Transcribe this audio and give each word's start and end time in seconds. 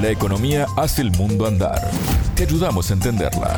La 0.00 0.10
economía 0.10 0.66
hace 0.76 1.02
el 1.02 1.10
mundo 1.10 1.44
andar. 1.44 1.90
Te 2.36 2.44
ayudamos 2.44 2.88
a 2.88 2.94
entenderla. 2.94 3.56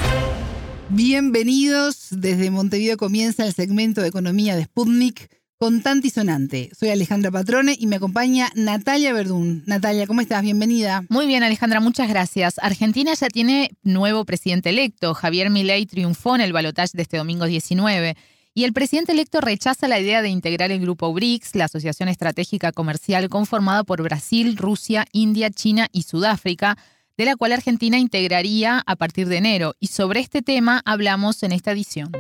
Bienvenidos. 0.89 2.07
Desde 2.11 2.51
Montevideo 2.51 2.97
comienza 2.97 3.45
el 3.45 3.53
segmento 3.53 4.01
de 4.01 4.09
economía 4.09 4.57
de 4.57 4.65
Sputnik 4.65 5.29
con 5.59 5.83
Tanti 5.83 6.09
Sonante. 6.09 6.71
Soy 6.75 6.89
Alejandra 6.89 7.31
Patrone 7.31 7.77
y 7.79 7.87
me 7.87 7.97
acompaña 7.97 8.49
Natalia 8.55 9.13
Verdún. 9.13 9.65
Natalia, 9.67 10.07
¿cómo 10.07 10.23
estás? 10.23 10.41
Bienvenida. 10.43 11.05
Muy 11.11 11.27
bien, 11.27 11.43
Alejandra, 11.43 11.79
muchas 11.79 12.09
gracias. 12.09 12.59
Argentina 12.63 13.13
ya 13.13 13.29
tiene 13.29 13.73
nuevo 13.83 14.25
presidente 14.25 14.71
electo. 14.71 15.13
Javier 15.13 15.51
Milei 15.51 15.85
triunfó 15.85 16.37
en 16.37 16.41
el 16.41 16.55
balotaje 16.55 16.93
de 16.95 17.03
este 17.03 17.19
domingo 17.19 17.45
19. 17.45 18.17
Y 18.53 18.65
el 18.65 18.73
presidente 18.73 19.13
electo 19.13 19.41
rechaza 19.41 19.87
la 19.87 20.01
idea 20.01 20.23
de 20.23 20.29
integrar 20.29 20.73
el 20.73 20.81
grupo 20.81 21.13
BRICS, 21.13 21.55
la 21.55 21.67
asociación 21.67 22.09
estratégica 22.09 22.73
comercial 22.73 23.29
conformada 23.29 23.85
por 23.85 24.03
Brasil, 24.03 24.57
Rusia, 24.57 25.07
India, 25.13 25.51
China 25.51 25.87
y 25.93 26.03
Sudáfrica, 26.03 26.77
de 27.17 27.27
la 27.27 27.37
cual 27.37 27.53
Argentina 27.53 27.97
integraría 27.99 28.83
a 28.85 28.97
partir 28.97 29.29
de 29.29 29.37
enero. 29.37 29.77
Y 29.79 29.87
sobre 29.87 30.19
este 30.19 30.43
tema 30.43 30.83
hablamos 30.85 31.45
en 31.45 31.53
esta 31.53 31.71
edición. 31.71 32.11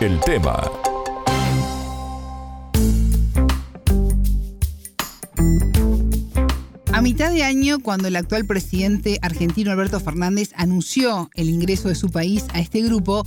El 0.00 0.20
tema 0.20 0.70
A 6.92 7.00
mitad 7.00 7.32
de 7.32 7.42
año, 7.42 7.80
cuando 7.80 8.06
el 8.06 8.14
actual 8.14 8.44
presidente 8.44 9.18
argentino 9.22 9.72
Alberto 9.72 9.98
Fernández 9.98 10.50
anunció 10.54 11.30
el 11.34 11.48
ingreso 11.48 11.88
de 11.88 11.96
su 11.96 12.10
país 12.10 12.44
a 12.52 12.60
este 12.60 12.82
grupo, 12.82 13.24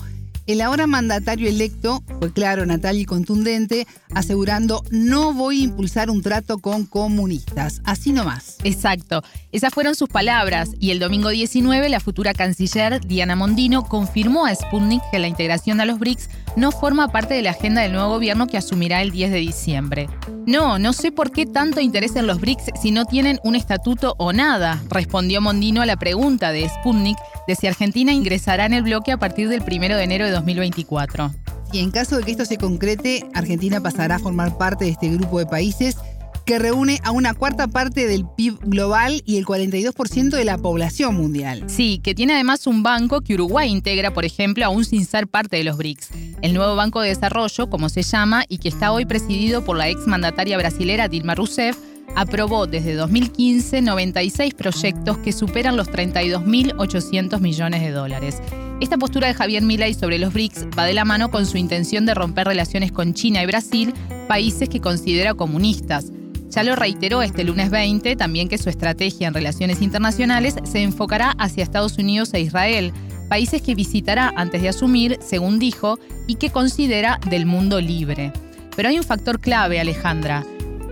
el 0.47 0.61
ahora 0.61 0.87
mandatario 0.87 1.49
electo 1.49 2.03
fue 2.19 2.31
claro, 2.31 2.65
natal 2.65 2.97
y 2.97 3.05
contundente, 3.05 3.87
asegurando 4.13 4.83
no 4.91 5.33
voy 5.33 5.61
a 5.61 5.63
impulsar 5.63 6.09
un 6.09 6.21
trato 6.21 6.59
con 6.59 6.85
comunistas. 6.85 7.81
Así 7.83 8.11
nomás. 8.11 8.57
Exacto. 8.63 9.23
Esas 9.51 9.73
fueron 9.73 9.95
sus 9.95 10.09
palabras 10.09 10.71
y 10.79 10.91
el 10.91 10.99
domingo 10.99 11.29
19 11.29 11.89
la 11.89 11.99
futura 11.99 12.33
canciller 12.33 13.01
Diana 13.05 13.35
Mondino 13.35 13.85
confirmó 13.85 14.45
a 14.45 14.53
Sputnik 14.53 15.01
que 15.11 15.19
la 15.19 15.27
integración 15.27 15.81
a 15.81 15.85
los 15.85 15.99
BRICS 15.99 16.29
no 16.55 16.71
forma 16.71 17.07
parte 17.09 17.33
de 17.33 17.41
la 17.41 17.51
agenda 17.51 17.81
del 17.81 17.93
nuevo 17.93 18.09
gobierno 18.09 18.47
que 18.47 18.57
asumirá 18.57 19.01
el 19.01 19.11
10 19.11 19.31
de 19.31 19.37
diciembre. 19.37 20.09
No, 20.45 20.77
no 20.77 20.93
sé 20.93 21.11
por 21.11 21.31
qué 21.31 21.45
tanto 21.45 21.81
interés 21.81 22.15
en 22.15 22.27
los 22.27 22.39
BRICS 22.39 22.71
si 22.81 22.91
no 22.91 23.05
tienen 23.05 23.39
un 23.43 23.55
estatuto 23.55 24.15
o 24.19 24.31
nada, 24.31 24.81
respondió 24.89 25.41
Mondino 25.41 25.81
a 25.81 25.85
la 25.85 25.97
pregunta 25.97 26.51
de 26.51 26.69
Sputnik 26.69 27.17
de 27.47 27.55
si 27.55 27.67
Argentina 27.67 28.13
ingresará 28.13 28.65
en 28.65 28.73
el 28.73 28.83
bloque 28.83 29.11
a 29.11 29.17
partir 29.17 29.49
del 29.49 29.61
1 29.61 29.97
de 29.97 30.03
enero 30.03 30.25
de 30.25 30.34
2024. 30.35 31.33
Y 31.73 31.79
en 31.79 31.91
caso 31.91 32.17
de 32.17 32.23
que 32.23 32.31
esto 32.31 32.45
se 32.45 32.57
concrete, 32.57 33.25
Argentina 33.33 33.81
pasará 33.81 34.15
a 34.15 34.19
formar 34.19 34.57
parte 34.57 34.85
de 34.85 34.91
este 34.91 35.09
grupo 35.09 35.39
de 35.39 35.45
países 35.45 35.97
que 36.45 36.59
reúne 36.59 37.01
a 37.03 37.11
una 37.11 37.33
cuarta 37.33 37.67
parte 37.67 38.07
del 38.07 38.25
PIB 38.25 38.59
global 38.61 39.23
y 39.25 39.37
el 39.37 39.45
42% 39.45 40.29
de 40.29 40.45
la 40.45 40.57
población 40.57 41.15
mundial. 41.15 41.63
Sí, 41.67 41.99
que 42.03 42.13
tiene 42.13 42.33
además 42.33 42.67
un 42.67 42.83
banco 42.83 43.21
que 43.21 43.33
Uruguay 43.33 43.71
integra, 43.71 44.13
por 44.13 44.25
ejemplo, 44.25 44.63
aún 44.63 44.85
sin 44.85 45.05
ser 45.05 45.27
parte 45.27 45.57
de 45.57 45.63
los 45.63 45.77
BRICS. 45.77 46.09
El 46.41 46.53
nuevo 46.53 46.75
Banco 46.75 47.01
de 47.01 47.09
Desarrollo, 47.09 47.69
como 47.69 47.89
se 47.89 48.03
llama, 48.03 48.45
y 48.47 48.59
que 48.59 48.69
está 48.69 48.91
hoy 48.91 49.05
presidido 49.05 49.65
por 49.65 49.75
la 49.75 49.89
ex 49.89 50.05
mandataria 50.05 50.57
brasilera 50.57 51.07
Dilma 51.07 51.33
Rousseff, 51.33 51.77
aprobó 52.15 52.67
desde 52.67 52.93
2015 52.93 53.81
96 53.81 54.53
proyectos 54.53 55.17
que 55.17 55.33
superan 55.33 55.75
los 55.75 55.89
32.800 55.89 57.39
millones 57.39 57.81
de 57.81 57.91
dólares. 57.91 58.41
Esta 58.81 58.97
postura 58.97 59.27
de 59.27 59.33
Javier 59.33 59.63
Milei 59.63 59.93
sobre 59.93 60.19
los 60.19 60.33
BRICS 60.33 60.67
va 60.77 60.83
de 60.83 60.93
la 60.93 61.05
mano 61.05 61.31
con 61.31 61.45
su 61.45 61.57
intención 61.57 62.05
de 62.05 62.13
romper 62.13 62.47
relaciones 62.47 62.91
con 62.91 63.13
China 63.13 63.41
y 63.41 63.45
Brasil, 63.45 63.93
países 64.27 64.67
que 64.67 64.81
considera 64.81 65.33
comunistas. 65.33 66.11
Ya 66.49 66.61
lo 66.63 66.75
reiteró 66.75 67.21
este 67.21 67.45
lunes 67.45 67.69
20 67.69 68.17
también 68.17 68.49
que 68.49 68.57
su 68.57 68.69
estrategia 68.69 69.29
en 69.29 69.33
relaciones 69.33 69.81
internacionales 69.81 70.55
se 70.65 70.83
enfocará 70.83 71.31
hacia 71.39 71.63
Estados 71.63 71.97
Unidos 71.97 72.33
e 72.33 72.41
Israel, 72.41 72.91
países 73.29 73.61
que 73.61 73.75
visitará 73.75 74.33
antes 74.35 74.61
de 74.61 74.69
asumir, 74.69 75.19
según 75.21 75.57
dijo, 75.57 75.97
y 76.27 76.35
que 76.35 76.49
considera 76.49 77.19
del 77.29 77.45
mundo 77.45 77.79
libre. 77.79 78.33
Pero 78.75 78.89
hay 78.89 78.97
un 78.97 79.05
factor 79.05 79.39
clave, 79.39 79.79
Alejandra. 79.79 80.43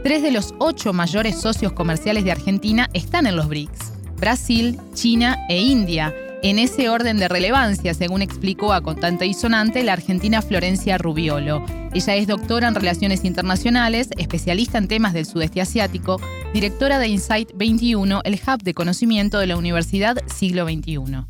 Tres 0.04 0.22
de 0.22 0.32
los 0.32 0.54
ocho 0.58 0.94
mayores 0.94 1.40
socios 1.40 1.74
comerciales 1.74 2.24
de 2.24 2.32
Argentina 2.32 2.90
están 2.94 3.28
en 3.28 3.36
los 3.36 3.50
BRICS. 3.50 3.92
Brasil, 4.16 4.80
China 4.94 5.38
e 5.50 5.62
India. 5.62 6.14
En 6.46 6.60
ese 6.60 6.90
orden 6.90 7.20
de 7.20 7.30
relevancia, 7.30 7.94
según 7.94 8.22
explicó 8.22 8.74
a 8.74 8.82
Contante 8.82 9.26
y 9.26 9.34
Sonante 9.34 9.82
la 9.82 9.94
argentina 9.94 10.42
Florencia 10.42 10.98
Rubiolo. 10.98 11.64
Ella 11.94 12.16
es 12.16 12.28
doctora 12.28 12.68
en 12.68 12.76
Relaciones 12.76 13.24
Internacionales, 13.24 14.10
especialista 14.18 14.78
en 14.78 14.90
temas 14.90 15.14
del 15.14 15.26
sudeste 15.26 15.62
asiático, 15.62 16.20
directora 16.54 17.00
de 17.00 17.08
Insight 17.08 17.52
21, 17.56 18.20
el 18.26 18.34
hub 18.34 18.62
de 18.62 18.74
conocimiento 18.74 19.40
de 19.40 19.48
la 19.48 19.56
Universidad 19.56 20.18
Siglo 20.26 20.66
XXI. 20.66 21.26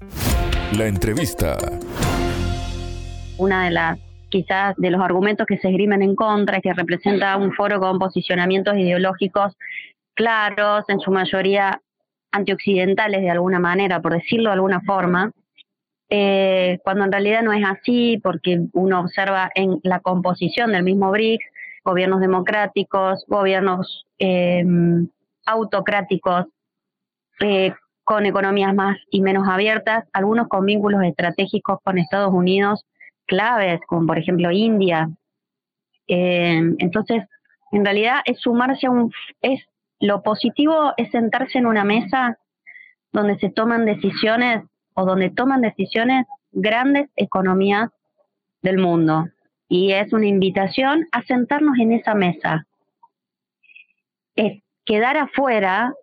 La 0.75 0.87
entrevista. 0.87 1.59
Una 3.37 3.65
de 3.65 3.69
las 3.69 3.99
quizás 4.29 4.73
de 4.77 4.89
los 4.89 4.99
argumentos 4.99 5.45
que 5.45 5.59
se 5.59 5.67
esgrimen 5.67 6.01
en 6.01 6.15
contra 6.15 6.57
es 6.57 6.63
que 6.63 6.73
representa 6.73 7.37
un 7.37 7.53
foro 7.53 7.79
con 7.79 7.99
posicionamientos 7.99 8.75
ideológicos 8.75 9.55
claros, 10.15 10.85
en 10.87 10.99
su 10.99 11.11
mayoría 11.11 11.79
antioccidentales 12.33 13.21
de 13.21 13.29
alguna 13.29 13.59
manera, 13.59 14.01
por 14.01 14.13
decirlo 14.13 14.49
de 14.49 14.55
alguna 14.55 14.81
forma, 14.81 15.31
eh, 16.09 16.79
cuando 16.83 17.05
en 17.05 17.11
realidad 17.11 17.41
no 17.43 17.53
es 17.53 17.63
así, 17.65 18.19
porque 18.21 18.61
uno 18.73 18.99
observa 18.99 19.49
en 19.55 19.79
la 19.83 19.99
composición 19.99 20.71
del 20.71 20.83
mismo 20.83 21.09
BRICS 21.11 21.45
gobiernos 21.83 22.21
democráticos, 22.21 23.25
gobiernos 23.27 24.05
eh, 24.19 24.63
autocráticos, 25.45 26.45
eh, 27.39 27.73
con 28.03 28.25
economías 28.25 28.73
más 28.73 28.97
y 29.09 29.21
menos 29.21 29.47
abiertas, 29.47 30.05
algunos 30.13 30.47
con 30.49 30.65
vínculos 30.65 31.03
estratégicos 31.03 31.79
con 31.83 31.97
Estados 31.97 32.33
Unidos 32.33 32.85
claves, 33.25 33.79
como 33.87 34.05
por 34.05 34.17
ejemplo 34.17 34.51
India. 34.51 35.09
entonces, 36.07 37.23
en 37.71 37.85
realidad 37.85 38.19
es 38.25 38.39
sumarse 38.39 38.87
a 38.87 38.91
un, 38.91 39.11
es 39.41 39.65
lo 40.03 40.21
positivo 40.21 40.91
es 40.97 41.09
sentarse 41.11 41.57
en 41.57 41.65
una 41.65 41.85
mesa 41.85 42.37
donde 43.13 43.39
se 43.39 43.49
toman 43.49 43.85
decisiones 43.85 44.65
o 44.95 45.05
donde 45.05 45.29
toman 45.29 45.61
decisiones 45.61 46.25
grandes 46.51 47.09
economías 47.15 47.89
del 48.61 48.79
mundo. 48.79 49.29
Y 49.69 49.93
es 49.93 50.11
una 50.11 50.25
invitación 50.25 51.07
a 51.13 51.23
sentarnos 51.23 51.79
en 51.79 51.93
esa 51.93 52.15
mesa. 52.15 52.67
Es 54.35 54.61
quedar 54.83 55.15
afuera, 55.15 55.93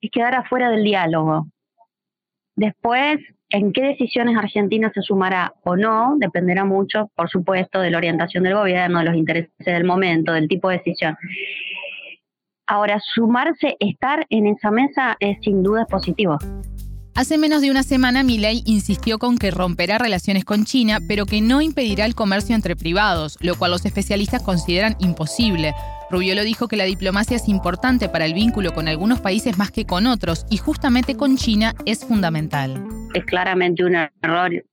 es 0.00 0.12
quedar 0.12 0.36
afuera 0.36 0.70
del 0.70 0.84
diálogo. 0.84 1.48
Después, 2.54 3.18
en 3.48 3.72
qué 3.72 3.82
decisiones 3.82 4.36
Argentina 4.36 4.92
se 4.94 5.02
sumará 5.02 5.54
o 5.64 5.74
no, 5.74 6.14
dependerá 6.18 6.64
mucho, 6.64 7.10
por 7.16 7.28
supuesto, 7.28 7.80
de 7.80 7.90
la 7.90 7.98
orientación 7.98 8.44
del 8.44 8.54
gobierno, 8.54 9.00
de 9.00 9.06
los 9.06 9.16
intereses 9.16 9.50
del 9.58 9.82
momento, 9.82 10.32
del 10.32 10.46
tipo 10.46 10.68
de 10.68 10.78
decisión. 10.78 11.16
Ahora, 12.70 13.00
sumarse, 13.14 13.76
estar 13.80 14.24
en 14.30 14.46
esa 14.46 14.70
mesa 14.70 15.16
es 15.18 15.38
sin 15.42 15.64
duda 15.64 15.86
positivo. 15.86 16.38
Hace 17.16 17.36
menos 17.36 17.62
de 17.62 17.70
una 17.72 17.82
semana, 17.82 18.22
Milei 18.22 18.62
insistió 18.64 19.18
con 19.18 19.38
que 19.38 19.50
romperá 19.50 19.98
relaciones 19.98 20.44
con 20.44 20.64
China, 20.64 20.98
pero 21.08 21.26
que 21.26 21.40
no 21.40 21.62
impedirá 21.62 22.06
el 22.06 22.14
comercio 22.14 22.54
entre 22.54 22.76
privados, 22.76 23.36
lo 23.40 23.56
cual 23.56 23.72
los 23.72 23.84
especialistas 23.84 24.44
consideran 24.44 24.94
imposible. 25.00 25.74
Rubiolo 26.12 26.44
dijo 26.44 26.68
que 26.68 26.76
la 26.76 26.84
diplomacia 26.84 27.38
es 27.38 27.48
importante 27.48 28.08
para 28.08 28.24
el 28.24 28.34
vínculo 28.34 28.72
con 28.72 28.86
algunos 28.86 29.20
países 29.20 29.58
más 29.58 29.72
que 29.72 29.84
con 29.84 30.06
otros, 30.06 30.46
y 30.48 30.58
justamente 30.58 31.16
con 31.16 31.36
China 31.36 31.74
es 31.86 32.04
fundamental. 32.04 32.86
Es 33.14 33.24
claramente 33.24 33.84
un 33.84 33.96
error 33.96 34.64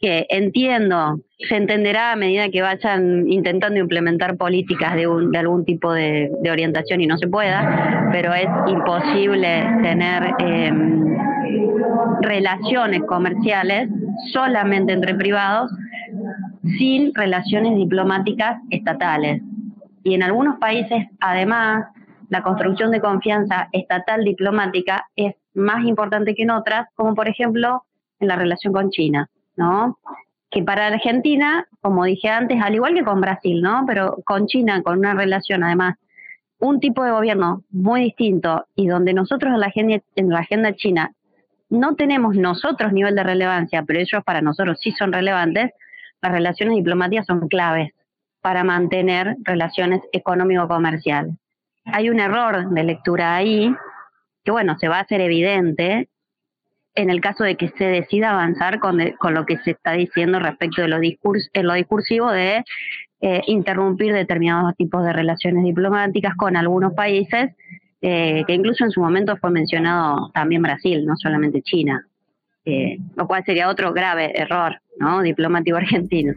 que 0.00 0.26
entiendo, 0.28 1.20
se 1.48 1.56
entenderá 1.56 2.12
a 2.12 2.16
medida 2.16 2.50
que 2.50 2.60
vayan 2.60 3.30
intentando 3.30 3.80
implementar 3.80 4.36
políticas 4.36 4.94
de, 4.94 5.04
algún 5.38 5.64
tipo 5.64 5.92
de, 5.92 6.30
orientación 6.50 7.00
y 7.00 7.06
no 7.06 7.16
se 7.16 7.28
pueda, 7.28 8.10
pero 8.12 8.34
es 8.34 8.46
imposible 8.66 9.64
tener 9.82 10.34
em, 10.38 11.16
relaciones 12.20 13.02
comerciales 13.04 13.88
solamente 14.32 14.92
entre 14.92 15.14
privados 15.14 15.70
sin 16.78 17.14
relaciones 17.14 17.76
diplomáticas 17.76 18.60
estatales. 18.70 19.42
Y 20.02 20.14
en 20.14 20.22
algunos 20.22 20.58
países, 20.58 21.06
además, 21.20 21.86
la 22.28 22.42
construcción 22.42 22.90
de 22.90 23.00
confianza 23.00 23.68
estatal 23.72 24.24
diplomática 24.24 25.06
es 25.16 25.34
más 25.54 25.84
importante 25.84 26.34
que 26.34 26.42
en 26.42 26.50
otras, 26.50 26.88
como 26.94 27.14
por 27.14 27.28
ejemplo 27.28 27.84
en 28.20 28.28
la 28.28 28.36
relación 28.36 28.72
con 28.72 28.90
China. 28.90 29.28
¿No? 29.56 29.98
Que 30.50 30.62
para 30.62 30.86
Argentina, 30.86 31.66
como 31.80 32.04
dije 32.04 32.28
antes, 32.28 32.60
al 32.62 32.74
igual 32.74 32.94
que 32.94 33.04
con 33.04 33.20
Brasil, 33.20 33.60
¿no? 33.60 33.84
Pero 33.86 34.18
con 34.24 34.46
China, 34.46 34.82
con 34.82 34.98
una 34.98 35.14
relación 35.14 35.64
además, 35.64 35.96
un 36.58 36.80
tipo 36.80 37.04
de 37.04 37.10
gobierno 37.10 37.64
muy 37.70 38.04
distinto 38.04 38.66
y 38.74 38.86
donde 38.86 39.12
nosotros 39.12 39.52
en 39.52 39.60
la 39.60 39.66
agenda, 39.66 40.02
en 40.14 40.28
la 40.30 40.40
agenda 40.40 40.74
china 40.74 41.12
no 41.68 41.96
tenemos 41.96 42.36
nosotros 42.36 42.92
nivel 42.92 43.14
de 43.14 43.24
relevancia, 43.24 43.82
pero 43.82 43.98
ellos 43.98 44.22
para 44.24 44.40
nosotros 44.40 44.78
sí 44.80 44.92
son 44.92 45.12
relevantes, 45.12 45.72
las 46.22 46.32
relaciones 46.32 46.76
diplomáticas 46.76 47.26
son 47.26 47.48
claves 47.48 47.92
para 48.40 48.62
mantener 48.64 49.36
relaciones 49.42 50.02
económico-comerciales. 50.12 51.34
Hay 51.84 52.08
un 52.10 52.20
error 52.20 52.70
de 52.70 52.84
lectura 52.84 53.34
ahí, 53.34 53.74
que 54.44 54.50
bueno, 54.52 54.78
se 54.78 54.88
va 54.88 54.98
a 54.98 55.02
hacer 55.02 55.20
evidente, 55.20 56.08
en 56.96 57.10
el 57.10 57.20
caso 57.20 57.44
de 57.44 57.56
que 57.56 57.68
se 57.78 57.84
decida 57.84 58.30
avanzar 58.30 58.80
con, 58.80 58.98
con 59.18 59.34
lo 59.34 59.46
que 59.46 59.58
se 59.58 59.72
está 59.72 59.92
diciendo 59.92 60.40
respecto 60.40 60.82
de 60.82 60.88
lo, 60.88 60.98
discurs, 60.98 61.48
en 61.52 61.66
lo 61.66 61.74
discursivo 61.74 62.32
de 62.32 62.64
eh, 63.20 63.42
interrumpir 63.46 64.12
determinados 64.12 64.74
tipos 64.76 65.04
de 65.04 65.12
relaciones 65.12 65.62
diplomáticas 65.64 66.34
con 66.36 66.56
algunos 66.56 66.94
países, 66.94 67.54
eh, 68.00 68.44
que 68.46 68.54
incluso 68.54 68.84
en 68.84 68.90
su 68.90 69.00
momento 69.00 69.36
fue 69.36 69.50
mencionado 69.50 70.30
también 70.34 70.62
Brasil, 70.62 71.04
no 71.04 71.16
solamente 71.16 71.62
China, 71.62 72.06
eh, 72.64 72.98
lo 73.14 73.26
cual 73.26 73.44
sería 73.44 73.68
otro 73.68 73.92
grave 73.92 74.32
error 74.34 74.80
¿no? 74.98 75.20
diplomático 75.20 75.76
argentino. 75.78 76.34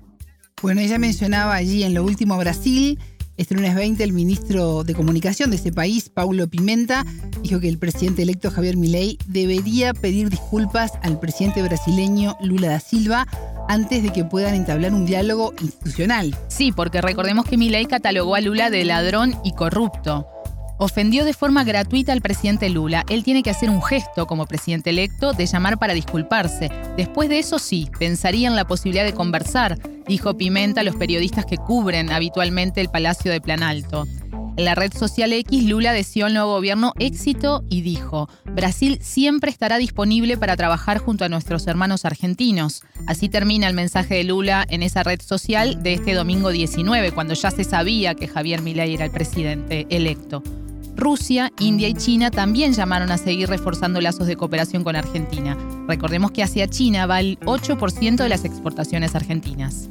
Bueno, 0.62 0.82
ella 0.82 1.00
mencionaba 1.00 1.56
allí 1.56 1.84
en 1.84 1.94
lo 1.94 2.04
último 2.04 2.38
Brasil 2.38 3.00
este 3.40 3.56
lunes 3.56 3.74
20, 3.74 4.04
el 4.04 4.12
ministro 4.12 4.84
de 4.84 4.94
Comunicación 4.94 5.50
de 5.50 5.56
ese 5.56 5.72
país, 5.72 6.10
Paulo 6.10 6.50
Pimenta, 6.50 7.06
dijo 7.42 7.62
que 7.62 7.70
el 7.70 7.78
presidente 7.78 8.22
electo 8.22 8.52
Javier 8.52 8.76
Milei 8.76 9.18
debería 9.28 9.94
pedir 9.94 10.30
disculpas 10.30 10.92
al 11.04 11.22
presidente 11.22 11.64
brasileño 11.64 12.36
Lula 12.42 12.68
da 12.68 12.80
Silva 12.82 13.26
antes 13.70 14.04
de 14.04 14.10
que 14.10 14.26
puedan 14.26 14.56
entablar 14.56 14.94
un 14.94 15.06
diálogo 15.06 15.54
institucional. 15.62 16.36
Sí, 16.50 16.74
porque 16.74 17.00
recordemos 17.00 17.46
que 17.46 17.56
Milei 17.56 17.86
catalogó 17.86 18.36
a 18.36 18.42
Lula 18.42 18.70
de 18.70 18.84
ladrón 18.84 19.34
y 19.46 19.54
corrupto. 19.54 20.28
Ofendió 20.78 21.24
de 21.24 21.34
forma 21.34 21.64
gratuita 21.64 22.12
al 22.12 22.22
presidente 22.22 22.70
Lula. 22.70 23.06
Él 23.10 23.24
tiene 23.24 23.42
que 23.42 23.52
hacer 23.52 23.70
un 23.70 23.82
gesto 23.82 24.28
como 24.28 24.48
presidente 24.48 24.90
electo 24.90 25.32
de 25.32 25.46
llamar 25.46 25.78
para 25.80 25.94
disculparse. 25.94 26.70
Después 26.98 27.30
de 27.30 27.40
eso 27.40 27.58
sí, 27.58 27.90
pensaría 28.00 28.50
en 28.50 28.58
la 28.58 28.68
posibilidad 28.68 29.06
de 29.06 29.14
conversar, 29.14 29.78
dijo 30.10 30.36
Pimenta 30.36 30.82
a 30.82 30.84
los 30.84 30.96
periodistas 30.96 31.46
que 31.46 31.58
cubren 31.58 32.12
habitualmente 32.12 32.82
el 32.82 32.90
Palacio 32.90 33.32
de 33.32 33.40
Plan 33.40 33.62
Alto. 33.62 34.08
En 34.58 34.66
la 34.66 34.76
red 34.76 34.92
social 34.92 35.32
X, 35.32 35.64
Lula 35.66 35.94
deseó 35.94 36.26
al 36.26 36.34
nuevo 36.34 36.52
gobierno 36.52 36.94
éxito 37.00 37.64
y 37.70 37.82
dijo, 37.82 38.28
Brasil 38.44 38.98
siempre 39.02 39.52
estará 39.52 39.78
disponible 39.78 40.36
para 40.36 40.58
trabajar 40.58 40.98
junto 40.98 41.24
a 41.24 41.30
nuestros 41.30 41.68
hermanos 41.68 42.04
argentinos. 42.04 42.82
Así 43.08 43.30
termina 43.30 43.68
el 43.68 43.76
mensaje 43.76 44.16
de 44.16 44.24
Lula 44.26 44.66
en 44.68 44.84
esa 44.84 45.04
red 45.04 45.22
social 45.22 45.82
de 45.82 45.94
este 45.94 46.14
domingo 46.14 46.50
19, 46.50 47.12
cuando 47.12 47.36
ya 47.36 47.52
se 47.52 47.64
sabía 47.64 48.16
que 48.16 48.28
Javier 48.28 48.62
Milei 48.62 48.96
era 48.96 49.06
el 49.06 49.12
presidente 49.12 49.86
electo. 49.92 50.44
Rusia, 50.96 51.54
India 51.60 51.88
y 51.88 51.94
China 51.94 52.32
también 52.32 52.74
llamaron 52.74 53.12
a 53.12 53.18
seguir 53.18 53.48
reforzando 53.48 54.02
lazos 54.02 54.28
de 54.28 54.36
cooperación 54.36 54.84
con 54.84 54.98
Argentina. 54.98 55.56
Recordemos 55.88 56.32
que 56.32 56.44
hacia 56.44 56.68
China 56.68 57.06
va 57.06 57.22
el 57.22 57.40
8% 57.42 58.18
de 58.18 58.30
las 58.30 58.44
exportaciones 58.44 59.16
argentinas. 59.16 59.90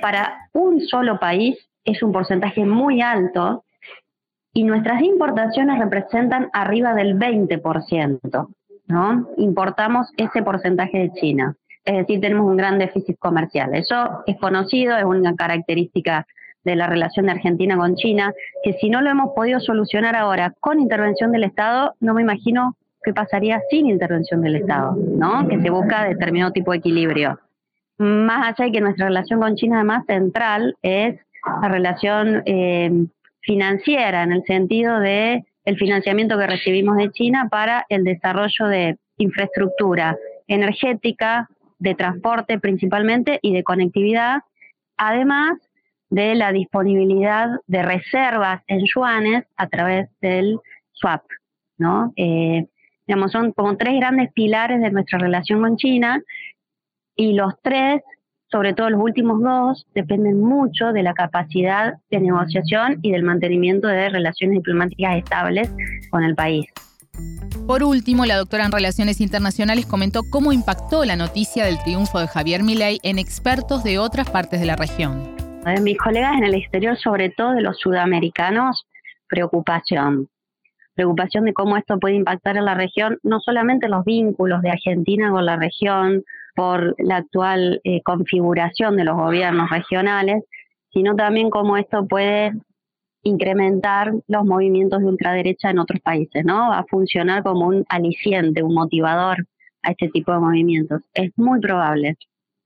Para 0.00 0.48
un 0.52 0.80
solo 0.80 1.18
país 1.18 1.56
es 1.84 2.02
un 2.02 2.12
porcentaje 2.12 2.64
muy 2.64 3.00
alto 3.00 3.64
y 4.52 4.64
nuestras 4.64 5.02
importaciones 5.02 5.78
representan 5.78 6.50
arriba 6.52 6.94
del 6.94 7.18
20%, 7.18 8.48
¿no? 8.88 9.28
Importamos 9.36 10.08
ese 10.16 10.42
porcentaje 10.42 10.98
de 10.98 11.12
China. 11.12 11.56
Es 11.84 11.96
decir, 11.96 12.20
tenemos 12.20 12.46
un 12.46 12.56
gran 12.56 12.78
déficit 12.78 13.18
comercial. 13.18 13.74
Eso 13.74 14.22
es 14.26 14.36
conocido, 14.38 14.96
es 14.96 15.04
una 15.04 15.34
característica 15.34 16.26
de 16.64 16.76
la 16.76 16.86
relación 16.86 17.26
de 17.26 17.32
Argentina 17.32 17.76
con 17.76 17.94
China, 17.94 18.32
que 18.62 18.74
si 18.74 18.90
no 18.90 19.00
lo 19.00 19.10
hemos 19.10 19.32
podido 19.34 19.60
solucionar 19.60 20.16
ahora 20.16 20.54
con 20.60 20.80
intervención 20.80 21.32
del 21.32 21.44
Estado, 21.44 21.94
no 22.00 22.14
me 22.14 22.22
imagino 22.22 22.76
qué 23.02 23.14
pasaría 23.14 23.60
sin 23.70 23.86
intervención 23.86 24.42
del 24.42 24.56
Estado, 24.56 24.96
¿no? 24.96 25.48
Que 25.48 25.60
se 25.60 25.70
busca 25.70 26.04
determinado 26.04 26.52
tipo 26.52 26.72
de 26.72 26.78
equilibrio. 26.78 27.38
Más 27.98 28.48
allá 28.48 28.66
de 28.66 28.72
que 28.72 28.80
nuestra 28.80 29.06
relación 29.06 29.40
con 29.40 29.56
China 29.56 29.76
además 29.76 30.06
central 30.06 30.76
es 30.82 31.20
la 31.62 31.68
relación 31.68 32.42
eh, 32.46 32.90
financiera, 33.40 34.22
en 34.22 34.32
el 34.32 34.44
sentido 34.44 35.00
de 35.00 35.44
el 35.64 35.76
financiamiento 35.76 36.38
que 36.38 36.46
recibimos 36.46 36.96
de 36.96 37.10
China 37.10 37.48
para 37.50 37.84
el 37.88 38.04
desarrollo 38.04 38.66
de 38.68 38.96
infraestructura 39.18 40.16
energética, 40.46 41.48
de 41.78 41.94
transporte 41.94 42.58
principalmente 42.58 43.38
y 43.42 43.52
de 43.52 43.62
conectividad, 43.64 44.38
además 44.96 45.58
de 46.10 46.34
la 46.34 46.52
disponibilidad 46.52 47.48
de 47.66 47.82
reservas 47.82 48.62
en 48.66 48.80
yuanes 48.86 49.44
a 49.56 49.66
través 49.66 50.08
del 50.20 50.58
swap, 50.92 51.22
¿no? 51.76 52.12
Eh, 52.16 52.66
digamos, 53.06 53.32
son 53.32 53.52
como 53.52 53.76
tres 53.76 53.94
grandes 53.98 54.32
pilares 54.32 54.80
de 54.80 54.90
nuestra 54.90 55.18
relación 55.18 55.60
con 55.60 55.76
China 55.76 56.22
y 57.18 57.32
los 57.32 57.52
tres, 57.62 58.00
sobre 58.50 58.72
todo 58.72 58.88
los 58.88 59.02
últimos 59.02 59.42
dos, 59.42 59.86
dependen 59.94 60.40
mucho 60.40 60.92
de 60.92 61.02
la 61.02 61.12
capacidad 61.12 61.94
de 62.10 62.20
negociación 62.20 63.00
y 63.02 63.10
del 63.10 63.24
mantenimiento 63.24 63.88
de 63.88 64.08
relaciones 64.08 64.58
diplomáticas 64.58 65.16
estables 65.16 65.70
con 66.10 66.22
el 66.22 66.34
país. 66.34 66.66
Por 67.66 67.82
último, 67.82 68.24
la 68.24 68.36
doctora 68.36 68.64
en 68.64 68.72
Relaciones 68.72 69.20
Internacionales 69.20 69.84
comentó 69.84 70.22
cómo 70.30 70.52
impactó 70.52 71.04
la 71.04 71.16
noticia 71.16 71.64
del 71.66 71.82
triunfo 71.82 72.20
de 72.20 72.28
Javier 72.28 72.62
Milei 72.62 73.00
en 73.02 73.18
expertos 73.18 73.82
de 73.82 73.98
otras 73.98 74.30
partes 74.30 74.60
de 74.60 74.66
la 74.66 74.76
región. 74.76 75.36
De 75.64 75.80
mis 75.80 75.98
colegas 75.98 76.38
en 76.38 76.44
el 76.44 76.54
exterior, 76.54 76.96
sobre 76.96 77.30
todo 77.30 77.50
de 77.50 77.62
los 77.62 77.78
sudamericanos, 77.78 78.86
preocupación. 79.28 80.28
Preocupación 80.94 81.44
de 81.44 81.52
cómo 81.52 81.76
esto 81.76 81.98
puede 81.98 82.14
impactar 82.14 82.56
en 82.56 82.64
la 82.64 82.74
región, 82.74 83.18
no 83.24 83.40
solamente 83.40 83.88
los 83.88 84.04
vínculos 84.04 84.62
de 84.62 84.70
Argentina 84.70 85.30
con 85.30 85.44
la 85.44 85.56
región 85.56 86.22
por 86.58 86.96
la 86.98 87.18
actual 87.18 87.80
eh, 87.84 88.02
configuración 88.02 88.96
de 88.96 89.04
los 89.04 89.14
gobiernos 89.14 89.70
regionales, 89.70 90.42
sino 90.92 91.14
también 91.14 91.50
cómo 91.50 91.76
esto 91.76 92.04
puede 92.08 92.52
incrementar 93.22 94.12
los 94.26 94.44
movimientos 94.44 94.98
de 94.98 95.06
ultraderecha 95.06 95.70
en 95.70 95.78
otros 95.78 96.00
países, 96.00 96.44
¿no? 96.44 96.70
Va 96.70 96.80
a 96.80 96.86
funcionar 96.90 97.44
como 97.44 97.68
un 97.68 97.84
aliciente, 97.88 98.64
un 98.64 98.74
motivador 98.74 99.46
a 99.82 99.92
este 99.92 100.08
tipo 100.08 100.32
de 100.32 100.40
movimientos. 100.40 101.00
Es 101.14 101.30
muy 101.36 101.60
probable 101.60 102.16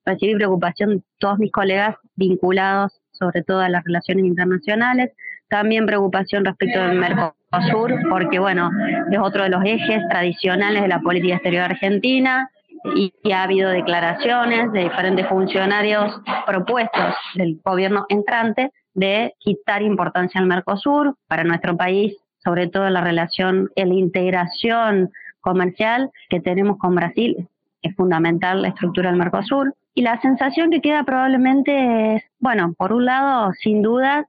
recibí 0.06 0.36
preocupación 0.36 0.96
de 0.96 1.02
todos 1.18 1.38
mis 1.38 1.52
colegas 1.52 1.96
vinculados 2.16 2.98
sobre 3.12 3.42
todo 3.42 3.60
a 3.60 3.68
las 3.68 3.84
relaciones 3.84 4.24
internacionales, 4.24 5.10
también 5.48 5.86
preocupación 5.86 6.44
respecto 6.44 6.80
del 6.80 6.98
Mercosur, 6.98 7.94
porque 8.08 8.38
bueno, 8.38 8.70
es 9.10 9.18
otro 9.18 9.44
de 9.44 9.50
los 9.50 9.62
ejes 9.64 10.02
tradicionales 10.08 10.82
de 10.82 10.88
la 10.88 11.00
política 11.00 11.34
exterior 11.34 11.64
argentina 11.64 12.50
y, 12.94 13.12
ha 13.32 13.44
habido 13.44 13.70
declaraciones 13.70 14.72
de 14.72 14.84
diferentes 14.84 15.26
funcionarios 15.28 16.20
propuestos 16.46 17.14
del 17.34 17.60
gobierno 17.64 18.06
entrante 18.08 18.70
de 18.94 19.34
quitar 19.38 19.82
importancia 19.82 20.40
al 20.40 20.46
Mercosur 20.46 21.16
para 21.26 21.44
nuestro 21.44 21.76
país, 21.76 22.16
sobre 22.44 22.68
todo 22.68 22.88
la 22.90 23.00
relación, 23.00 23.70
la 23.76 23.94
integración 23.94 25.10
comercial 25.40 26.10
que 26.28 26.40
tenemos 26.40 26.78
con 26.78 26.94
Brasil, 26.94 27.48
es 27.82 27.94
fundamental 27.96 28.62
la 28.62 28.68
estructura 28.68 29.10
del 29.10 29.18
Mercosur. 29.18 29.74
Y 29.94 30.02
la 30.02 30.20
sensación 30.20 30.70
que 30.70 30.80
queda 30.80 31.04
probablemente 31.04 32.16
es, 32.16 32.22
bueno, 32.38 32.74
por 32.78 32.92
un 32.92 33.04
lado, 33.04 33.52
sin 33.52 33.82
duda, 33.82 34.26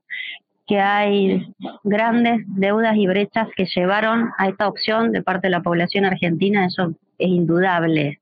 que 0.68 0.80
hay 0.80 1.54
grandes 1.84 2.42
deudas 2.48 2.96
y 2.98 3.08
brechas 3.08 3.48
que 3.56 3.66
llevaron 3.66 4.32
a 4.38 4.48
esta 4.50 4.68
opción 4.68 5.12
de 5.12 5.22
parte 5.22 5.48
de 5.48 5.51
la 5.51 5.62
población 5.62 6.06
argentina, 6.06 6.66
eso 6.66 6.96
es 7.18 7.30
indudable, 7.30 8.20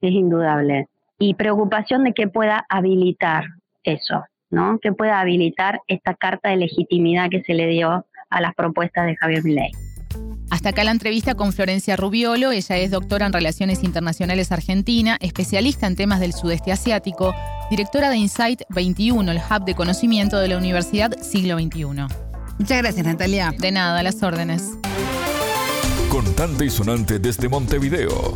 es 0.00 0.12
indudable. 0.12 0.88
Y 1.18 1.34
preocupación 1.34 2.04
de 2.04 2.12
que 2.12 2.28
pueda 2.28 2.64
habilitar 2.68 3.44
eso, 3.84 4.24
¿no? 4.50 4.78
Que 4.78 4.92
pueda 4.92 5.20
habilitar 5.20 5.80
esta 5.86 6.14
carta 6.14 6.50
de 6.50 6.56
legitimidad 6.56 7.28
que 7.30 7.42
se 7.42 7.54
le 7.54 7.66
dio 7.66 8.06
a 8.30 8.40
las 8.40 8.54
propuestas 8.54 9.06
de 9.06 9.16
Javier 9.16 9.44
Milei. 9.44 9.70
Hasta 10.50 10.70
acá 10.70 10.82
la 10.82 10.90
entrevista 10.90 11.36
con 11.36 11.52
Florencia 11.52 11.96
Rubiolo. 11.96 12.50
Ella 12.50 12.76
es 12.76 12.90
doctora 12.90 13.26
en 13.26 13.32
Relaciones 13.32 13.84
Internacionales 13.84 14.50
Argentina, 14.50 15.16
especialista 15.20 15.86
en 15.86 15.94
temas 15.94 16.18
del 16.18 16.32
sudeste 16.32 16.72
asiático, 16.72 17.32
directora 17.70 18.10
de 18.10 18.16
Insight 18.16 18.62
21, 18.70 19.30
el 19.30 19.38
hub 19.38 19.64
de 19.64 19.74
conocimiento 19.74 20.38
de 20.38 20.48
la 20.48 20.58
Universidad 20.58 21.12
Siglo 21.20 21.56
XXI. 21.56 21.84
Muchas 22.58 22.78
gracias, 22.78 23.06
Natalia. 23.06 23.52
De 23.56 23.70
nada, 23.70 24.02
las 24.02 24.22
órdenes. 24.22 24.76
Contante 26.10 26.64
y 26.64 26.70
sonante 26.70 27.20
desde 27.20 27.48
Montevideo. 27.48 28.34